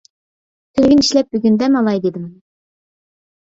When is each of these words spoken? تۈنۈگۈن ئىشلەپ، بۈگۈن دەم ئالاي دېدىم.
تۈنۈگۈن 0.79 1.03
ئىشلەپ، 1.03 1.29
بۈگۈن 1.37 1.61
دەم 1.65 1.79
ئالاي 1.83 2.03
دېدىم. 2.09 2.27